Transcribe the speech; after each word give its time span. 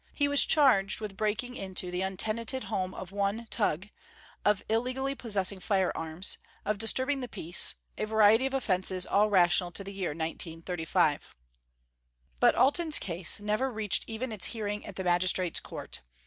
He 0.15 0.27
was 0.27 0.43
charged 0.45 0.99
with 0.99 1.15
breaking 1.15 1.55
into 1.55 1.91
the 1.91 2.01
untenanted 2.01 2.63
home 2.63 2.95
of 2.95 3.11
one 3.11 3.45
Tugh; 3.51 3.89
of 4.43 4.63
illegally 4.67 5.13
possessing 5.13 5.59
firearms; 5.59 6.39
of 6.65 6.79
disturbing 6.79 7.19
the 7.19 7.27
peace 7.27 7.75
a 7.99 8.05
variety 8.07 8.47
of 8.47 8.53
offenses 8.55 9.05
all 9.05 9.29
rational 9.29 9.69
to 9.73 9.83
the 9.83 9.93
year 9.93 10.09
1935. 10.09 11.35
But 12.39 12.55
Alten's 12.55 12.97
case 12.97 13.39
never 13.39 13.71
reached 13.71 14.03
even 14.07 14.31
its 14.31 14.45
hearing 14.45 14.81
in 14.81 14.93
the 14.95 15.03
Magistrate's 15.03 15.59
Court. 15.59 16.01